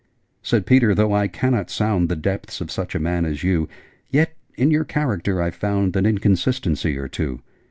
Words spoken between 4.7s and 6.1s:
your character I've found An